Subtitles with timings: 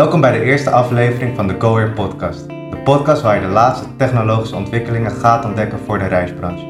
[0.00, 2.48] Welkom bij de eerste aflevering van de Go Air podcast.
[2.48, 6.66] De podcast waar je de laatste technologische ontwikkelingen gaat ontdekken voor de reisbranche.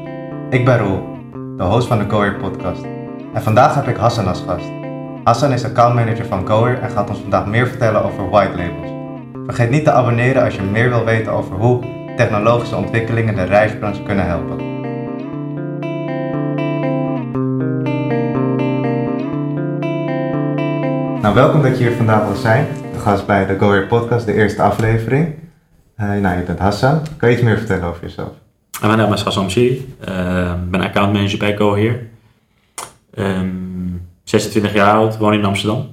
[0.49, 1.03] Ik ben Roel,
[1.57, 2.81] de host van de Go Air podcast.
[3.33, 4.65] En vandaag heb ik Hassan als gast.
[5.23, 8.91] Hassan is accountmanager van Go Air en gaat ons vandaag meer vertellen over white labels.
[9.45, 11.83] Vergeet niet te abonneren als je meer wil weten over hoe
[12.15, 14.57] technologische ontwikkelingen de reisbranche kunnen helpen.
[21.21, 22.67] Nou, welkom dat je hier vandaag wil zijn.
[23.01, 25.35] Gast bij de Go Air podcast, de eerste aflevering.
[25.97, 27.01] Uh, nou, je bent Hassan.
[27.17, 28.29] Kan je iets meer vertellen over jezelf?
[28.81, 29.95] Mijn naam is Hassan Msiri.
[30.09, 31.99] Uh, ik ben accountmanager bij Go Air.
[33.15, 35.89] Um, 26 jaar oud, woon in Amsterdam.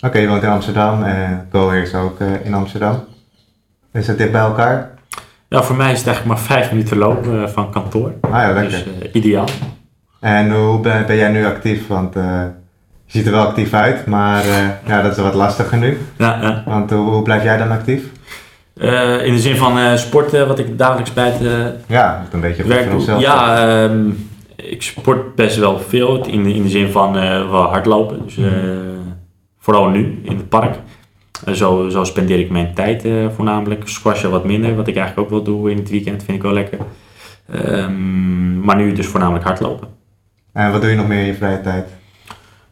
[0.00, 3.04] Oké, je woont in Amsterdam en Go Air is ook uh, in Amsterdam.
[3.92, 4.90] Is het dit bij elkaar?
[5.48, 8.12] Ja, voor mij is het eigenlijk maar vijf minuten lopen van kantoor.
[8.20, 8.84] Ah ja, lekker.
[8.98, 9.48] Dus ideaal.
[10.20, 11.86] En hoe ben, ben, jij nu actief?
[11.86, 12.14] Want
[13.12, 15.98] ziet er wel actief uit, maar uh, ja, dat is wat lastiger nu.
[16.18, 16.62] Ja, ja.
[16.66, 18.04] Want hoe, hoe blijf jij dan actief?
[18.74, 22.66] Uh, in de zin van uh, sporten, wat ik dagelijks bij het Ja, een beetje
[22.66, 23.20] werk voor.
[23.20, 27.12] Ja, um, ik sport best wel veel in de, in de zin van
[27.50, 28.22] wel hardlopen.
[28.24, 28.38] Dus,
[29.58, 30.76] vooral nu in het park.
[31.52, 33.88] zo, zo spendeer ik mijn tijd voornamelijk.
[33.88, 36.52] Squashen wat minder, wat ik eigenlijk ook wel doe in het weekend, vind ik wel
[36.52, 36.78] lekker.
[37.54, 39.88] Um, maar nu dus voornamelijk hardlopen.
[40.52, 41.88] En wat doe je nog meer in je vrije tijd?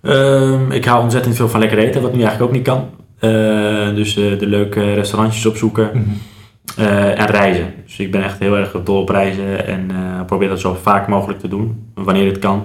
[0.03, 2.91] Um, ik hou ontzettend veel van lekker eten, wat nu eigenlijk ook niet kan.
[3.21, 6.85] Uh, dus uh, de leuke restaurantjes opzoeken mm -hmm.
[6.85, 7.75] uh, en reizen.
[7.85, 9.91] Dus ik ben echt heel erg dol op reizen en
[10.27, 11.91] probeer dat zo vaak mogelijk te doen.
[11.95, 12.65] Wanneer het kan,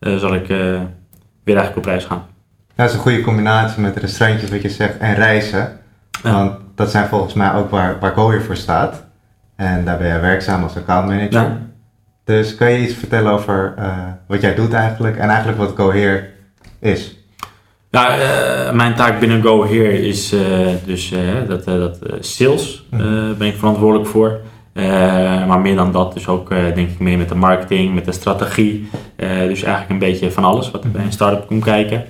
[0.00, 2.26] zal ik weer eigenlijk op reis gaan.
[2.74, 5.80] Dat is een goede combinatie met restaurantjes, wat je zegt, en reizen.
[6.22, 6.32] Ja.
[6.32, 9.04] Want dat zijn volgens mij ook waar, waar voor staat.
[9.56, 11.32] En daar ben jij werkzaam als accountmanager.
[11.32, 11.58] Ja.
[12.24, 13.74] Dus kan je iets vertellen over
[14.26, 16.32] wat jij doet eigenlijk en eigenlijk wat Go Here
[16.84, 17.16] is?
[17.90, 20.40] Ja, uh, mijn taak binnen Go Here is uh,
[20.84, 21.18] dus uh,
[21.48, 23.34] dat, dat sales mm.
[23.38, 24.40] ben ik verantwoordelijk voor.
[25.46, 28.88] maar meer dan dat, dus ook denk ik mee met de marketing, met de strategie.
[29.16, 32.04] dus eigenlijk een beetje van alles wat er bij een start-up komt kijken.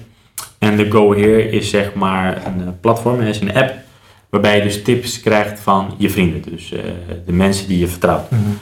[0.59, 3.75] En de Go Here is zeg maar een platform, is een app
[4.31, 6.43] waarbij je dus tips krijgt van je vrienden.
[6.51, 6.73] Dus
[7.27, 8.31] de mensen die je vertrouwt.
[8.31, 8.59] Mm.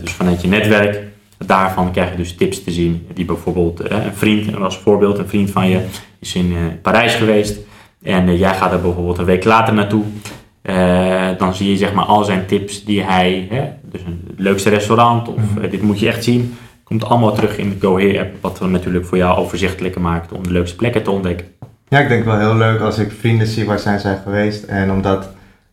[0.00, 1.11] dus vanuit je netwerk
[1.46, 3.06] daarvan krijg je dus tips te zien.
[3.14, 5.80] Die bijvoorbeeld eh, een vriend, als voorbeeld, een vriend van je
[6.18, 7.58] is in eh, Parijs geweest.
[8.02, 10.04] En eh, jij gaat er bijvoorbeeld een week later naartoe.
[11.38, 14.68] dan zie je zeg maar al zijn tips die hij, hè, dus een, het leukste
[14.68, 16.54] restaurant of dit moet je echt zien.
[16.84, 20.32] Komt allemaal terug in de Go Here app, wat we natuurlijk voor jou overzichtelijker maakt
[20.32, 21.46] om de leukste plekken te ontdekken.
[21.88, 24.90] Ja, ik denk wel heel leuk als ik vrienden zie waar zijn zij geweest en
[24.90, 25.28] omdat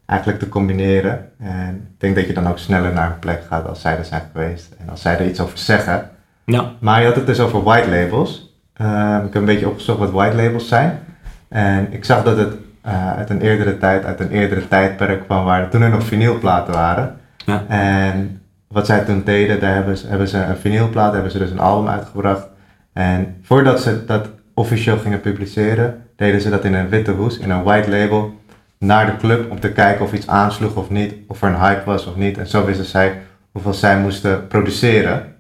[0.10, 1.30] eigenlijk te combineren.
[1.40, 4.06] En ik denk dat je dan ook sneller naar een plek gaat als zij er
[4.06, 6.10] zijn geweest en als zij er iets over zeggen.
[6.46, 6.72] Ja.
[6.80, 8.58] Maar je had het dus over white labels.
[8.82, 11.00] Uh, ik heb een beetje opgezocht wat white labels zijn.
[11.48, 12.54] En ik zag dat het
[12.86, 16.74] uh, uit een eerdere tijd, uit een eerdere tijdperk kwam waar toen er nog vinylplaten
[16.74, 17.16] waren.
[17.46, 17.64] Ja.
[17.68, 21.52] En wat zij toen deden, daar hebben ze, hebben ze een vinylplaat, hebben ze dus
[21.52, 22.48] een album uitgebracht.
[22.94, 27.50] En voordat ze dat officieel gingen publiceren, deden ze dat in een witte hoes, in
[27.50, 28.39] een white label
[28.80, 31.86] naar de club om te kijken of iets aansloeg of niet, of er een hype
[31.86, 32.38] was of niet.
[32.38, 35.36] En zo wisten zij hoeveel zij moesten produceren.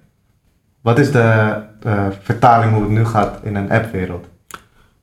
[0.81, 1.55] Wat is de
[1.85, 4.27] uh, vertaling hoe het nu gaat in een appwereld?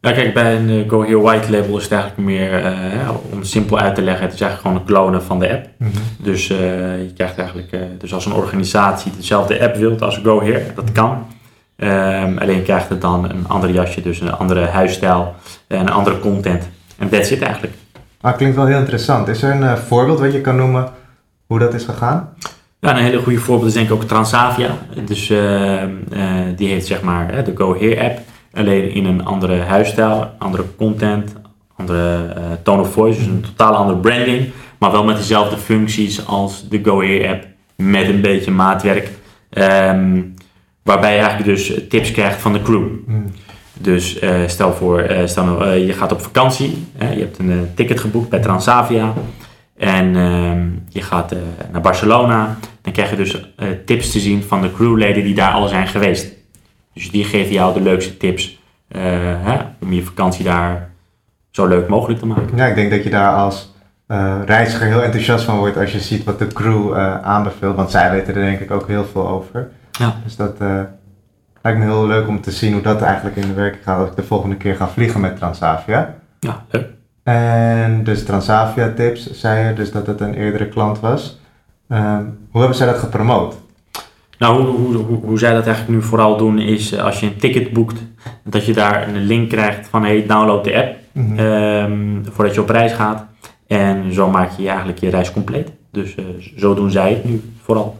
[0.01, 3.39] Ja, kijk, bij een uh, Go Here White Label is het eigenlijk meer, uh, om
[3.39, 5.69] het simpel uit te leggen, het is eigenlijk gewoon een klonen van de app.
[5.77, 6.25] Mm -hmm.
[6.25, 10.93] Dus je krijgt eigenlijk, dus als een organisatie dezelfde app wilt als Go Here, dat
[10.93, 11.27] kan.
[11.77, 15.35] Um, alleen krijgt het dan een ander jasje, dus een andere huisstijl
[15.67, 16.69] en een andere content.
[16.99, 17.75] En dat zit eigenlijk.
[18.27, 19.29] Maar klinkt wel heel interessant.
[19.29, 20.89] Is er een uh, voorbeeld wat je kan noemen
[21.47, 22.29] hoe dat is gegaan?
[22.81, 24.71] Ja, een hele goede voorbeeld is denk ik ook Transavia.
[25.05, 25.89] Dus uh, uh,
[26.57, 28.19] die heeft zeg maar de Go Here app,
[28.53, 31.33] alleen in een andere huisstijl, andere content,
[31.77, 36.69] andere tone of voice, dus een totaal andere branding, maar wel met dezelfde functies als
[36.69, 39.11] de Go Here app, met een beetje maatwerk.
[39.51, 40.35] Um,
[40.83, 42.87] waarbij je eigenlijk dus tips krijgt van de crew.
[43.07, 43.25] Mm.
[43.79, 47.71] Dus uh, stel voor, uh, stel nou, uh, je gaat op vakantie, je hebt een
[47.75, 49.13] ticket geboekt bij Transavia
[49.77, 51.35] en ehm, je gaat
[51.73, 52.57] naar Barcelona.
[52.83, 53.49] Dan krijg je dus
[53.85, 56.33] tips te zien van de crewleden die daar al zijn geweest.
[56.95, 60.91] Dus die geven jou de leukste tips hè, om je vakantie daar
[61.51, 62.57] zo leuk mogelijk te maken.
[62.57, 63.75] Ja, ik denk dat je daar als
[64.45, 68.35] reiziger heel enthousiast van wordt als je ziet wat de crew aanbeveelt, want zij weten
[68.35, 69.69] er denk ik ook heel veel over.
[69.91, 70.17] Ja.
[70.25, 70.57] Dus dat
[71.67, 74.09] lijkt me heel leuk om te zien hoe dat eigenlijk in de werking gaat als
[74.09, 76.15] ik de volgende keer ga vliegen met Transavia.
[76.41, 76.87] Ja, leuk.
[77.23, 81.41] En dus Transavia tips, zei je dus dat het een eerdere klant was.
[81.89, 83.57] Um, hoe hebben zij dat gepromoot?
[84.39, 87.37] Nou, hoe, hoe, hoe, hoe, zij dat eigenlijk nu vooral doen is als je een
[87.37, 88.03] ticket boekt,
[88.45, 90.97] dat je daar een link krijgt van hey, download de app.
[91.13, 91.39] Mhm.
[91.39, 93.25] ehm, voordat je op reis gaat.
[93.67, 95.71] En zo maak je eigenlijk je reis compleet.
[95.91, 96.25] Dus eh,
[96.57, 97.97] zo doen zij het nu vooral.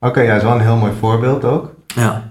[0.00, 1.74] Oké, ja, dat is wel een heel mooi voorbeeld ook.
[1.86, 2.29] Ja.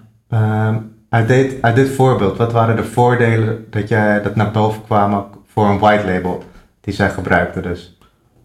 [1.09, 5.25] Uit, dit, uit dit voorbeeld, wat waren de voordelen dat, jij, dat naar boven kwamen
[5.45, 6.43] voor een white label
[6.81, 7.97] die zij gebruikten dus?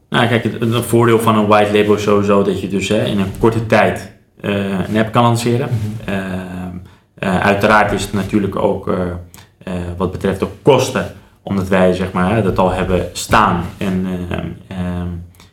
[0.08, 3.04] Nou, kijk, het, het voordeel van een white label is sowieso dat je dus hè,
[3.04, 5.68] in een korte tijd eh, een app kan lanceren.
[6.04, 6.76] Ehm,
[7.14, 12.42] eh, uiteraard is het natuurlijk ook eh, wat betreft de kosten, omdat wij zeg maar,
[12.42, 13.64] dat al hebben staan.
[13.78, 15.08] En ehm, ehm,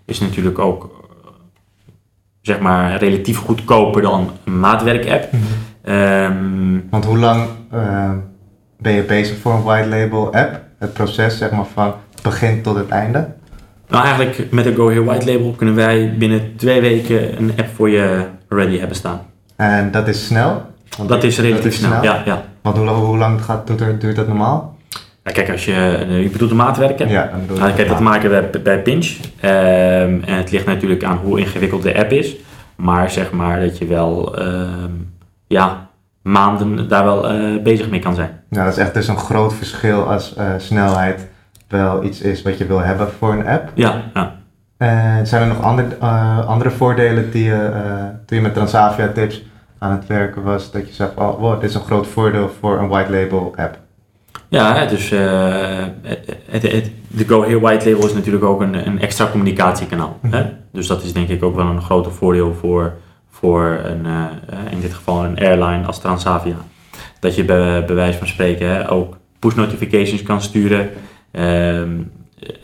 [0.06, 1.10] is natuurlijk ook
[2.42, 5.34] zeg maar, relatief goedkoper dan een maatwerk-app.
[5.84, 8.16] Ehm, Want hoe lang ehm,
[8.80, 10.60] ben je bezig voor een white label app?
[10.78, 11.94] Het proces zeg maar van
[12.24, 13.28] begin tot het einde?
[13.88, 17.68] nou, eigenlijk met de Go Here White Label kunnen wij binnen twee weken een app
[17.76, 19.22] voor je ready hebben staan.
[19.56, 20.62] En dat is snel?
[20.98, 22.04] Want Dat is relatief is snel.
[22.04, 22.44] Ja, ja.
[22.62, 24.78] Want hoe, hoe lang gaat, er, duurt dat normaal?
[25.24, 27.12] Ja, kijk, als je, eh, je bedoelt een maatwerk hebt.
[27.12, 29.18] Ja, dan Nou, kijk, dat maken we bij- Pinch.
[29.40, 32.36] Ehm, en het ligt natuurlijk aan hoe ingewikkeld de app is.
[32.76, 34.36] Maar zeg maar dat je wel
[35.52, 35.90] ja,
[36.22, 38.44] maanden daar wel eh, bezig mee kan zijn.
[38.50, 41.28] Ja, dat is echt dus een groot verschil als eh, snelheid
[41.68, 43.72] wel iets is wat je wil hebben voor een app.
[43.74, 44.36] Ja, ja.
[44.78, 47.72] En zijn er nog andere, eh, andere voordelen die je,
[48.26, 49.44] toen je met Transavia Tips
[49.78, 52.80] aan het werken was, dat je zegt, oh, wow, dit is een groot voordeel voor
[52.80, 53.78] een white label app?
[54.48, 55.92] ja dus de
[57.28, 60.18] Go Here White Label is natuurlijk ook een, een extra communicatiekanaal.
[60.28, 60.46] Hè?
[60.72, 62.94] Dus dat is denk ik ook wel een groter voordeel voor,
[63.42, 66.56] voor een, eh, in dit geval een airline als Transavia.
[67.20, 70.90] Dat je bij, bij wijze van spreken hè, ook push notifications kan sturen.
[71.32, 71.90] ehm,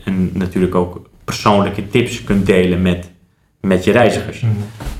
[0.04, 3.10] en natuurlijk ook persoonlijke tips kunt delen met,
[3.60, 4.44] met je reizigers.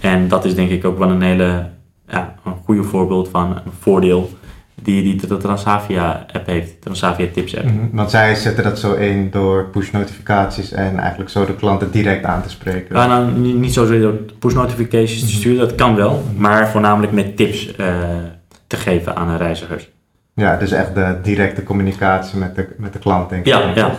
[0.01, 1.71] En dat is denk ik ook wel een hele
[2.09, 4.31] ja, een goede voorbeeld van een voordeel
[4.83, 7.65] die, die de Transavia app heeft, Transavia Tips app.
[7.65, 11.91] Mhm, Want zij zetten dat zo in door push notificaties en eigenlijk zo de klanten
[11.91, 12.97] direct aan te spreken.
[12.97, 17.37] Ja, nou, niet, zozeer door push notifications te sturen, dat kan wel, maar voornamelijk met
[17.37, 17.97] tips eh,
[18.67, 19.91] te geven aan de reizigers.
[20.35, 23.53] Ja, dus echt de directe communicatie met de, met de klant, denk ik.
[23.53, 23.91] Ja, ja.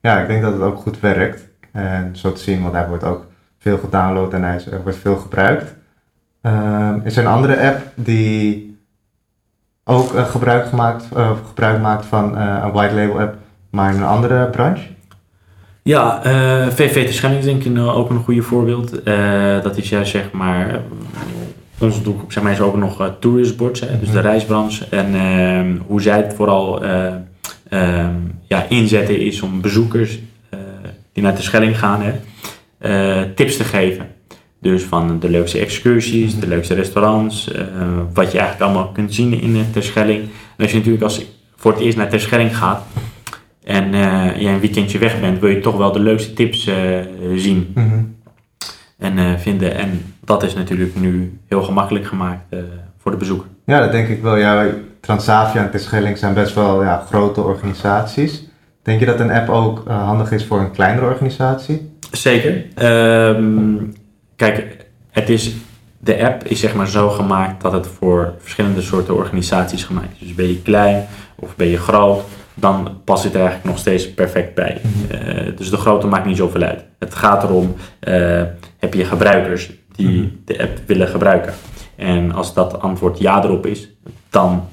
[0.00, 1.48] Ja, ik denk dat het ook goed werkt.
[1.72, 3.26] En zo te zien, want hij wordt ook
[3.58, 5.74] veel gedownload en hij wordt veel gebruikt.
[6.42, 8.65] Ehm, is er een andere app die
[9.88, 13.34] ook eh, gebruik, gemaakt, eh, gebruik maakt van eh, een white label app,
[13.70, 14.82] maar in een andere branche?
[15.82, 16.20] Ja,
[16.70, 18.90] VV Terschelling is denk ik ook een goede voorbeeld.
[19.62, 20.80] Dat is juist zeg maar,
[21.78, 24.26] onze doelgroep zeg maar, is ook nog touristboards, hè, dus de Mhm.
[24.26, 24.84] reisbranche.
[24.90, 27.14] En ehm, hoe zij het vooral eh,
[27.68, 28.14] ehm,
[28.46, 30.18] ja, inzetten is om bezoekers
[31.12, 34.06] die naar de Schelling gaan, hè, tips te geven.
[34.60, 37.62] Dus van de leukste excursies, de leukste restaurants, eh,
[38.14, 40.20] wat je eigenlijk allemaal kunt zien in de Terschelling.
[40.22, 41.24] En als je natuurlijk als
[41.56, 42.86] voor het eerst naar Terschelling gaat
[43.64, 46.76] en eh, je een weekendje weg bent, wil je toch wel de leukste tips eh,
[47.34, 47.74] zien
[48.98, 49.74] en eh, vinden.
[49.74, 52.58] En dat is natuurlijk nu heel gemakkelijk gemaakt eh,
[52.98, 53.46] voor de bezoeker.
[53.64, 54.36] Ja, dat denk ik wel.
[54.36, 54.66] Ja,
[55.00, 58.48] Transavia en Terschelling zijn best wel ja, grote organisaties.
[58.82, 61.90] Denk je dat een app ook eh, handig is voor een kleinere organisatie?
[62.12, 62.64] Zeker.
[62.74, 63.74] Ehm,
[64.36, 65.54] kijk, het is,
[65.98, 70.18] de app is zeg maar zo gemaakt dat het voor verschillende soorten organisaties gemaakt is.
[70.18, 71.06] Dus ben je klein
[71.36, 72.22] of ben je groot,
[72.54, 74.80] dan past het er eigenlijk nog steeds perfect bij.
[75.10, 76.84] Eh, dus de grootte maakt niet zoveel uit.
[76.98, 78.42] Het gaat erom, eh,
[78.78, 80.28] heb je gebruikers die Mhm.
[80.44, 81.52] de app willen gebruiken?
[81.96, 83.88] En als dat antwoord ja erop is,
[84.30, 84.68] dan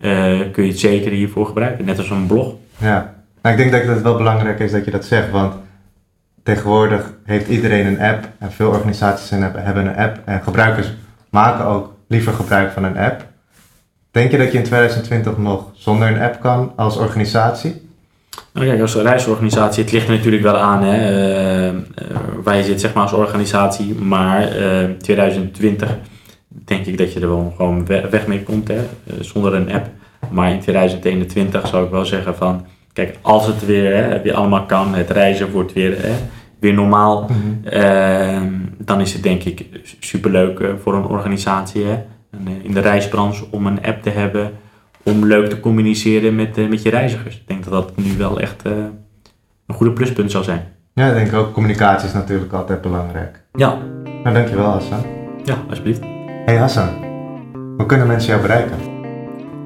[0.00, 1.84] eh, kun je het zeker hiervoor gebruiken.
[1.84, 2.54] Net als een blog.
[2.78, 5.54] Ja, nou, ik denk dat het wel belangrijk is dat je dat zegt, want
[6.46, 10.86] tegenwoordig heeft iedereen een app en veel organisaties hebben een app en gebruikers
[11.30, 13.24] maken ook liever gebruik van een app.
[14.10, 17.88] Denk je dat je in 2020 nog zonder een app kan als organisatie?
[18.52, 21.74] Nou kijk, als reisorganisatie, het ligt er natuurlijk wel aan hè, eh, eh,
[22.42, 25.90] waar je zit zeg maar als organisatie, maar eh 2020
[26.48, 28.80] denk ik dat je er wel gewoon we- weg mee komt hè,
[29.20, 29.86] zonder een app.
[30.30, 34.66] Maar in 2021 zou ik wel zeggen van, kijk, als het weer, hè, weer allemaal
[34.66, 36.12] kan, het reizen wordt weer, hè,
[36.58, 37.30] weer normaal,
[37.64, 38.42] eh,
[38.78, 39.66] dan is het denk ik
[40.00, 44.50] superleuk eh, voor een organisatie hè, eh, in de reisbranche om een app te hebben
[45.02, 47.36] om leuk te communiceren met, eh, met je reizigers.
[47.36, 48.62] Ik denk dat dat nu wel echt
[49.66, 50.62] een goede pluspunt zou zijn.
[50.94, 51.52] Ja, ik denk ook.
[51.52, 53.42] Communicatie is natuurlijk altijd belangrijk.
[53.52, 53.78] Ja,
[54.22, 55.02] Nou, dankjewel Hassan.
[55.44, 56.00] ja, alsjeblieft.
[56.44, 56.88] Hey Hassan,
[57.76, 58.76] hoe kunnen mensen jou bereiken?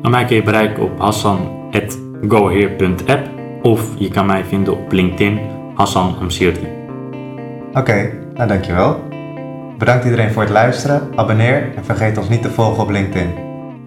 [0.03, 1.01] Nou, mij kun je bereiken op
[2.21, 3.29] hassan.goheer.app
[3.63, 5.41] of je kan mij vinden op LinkedIn
[5.75, 6.69] Hassan Amsirti.
[7.73, 9.09] Oké, nou dankjewel.
[9.79, 11.09] Bedankt iedereen voor het luisteren.
[11.15, 13.35] Abonneer en vergeet ons niet te volgen op LinkedIn.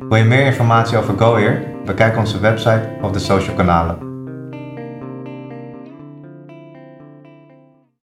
[0.09, 1.63] Wil je meer informatie over GoHeer?
[1.85, 4.12] Bekijk onze website of de social kanalen.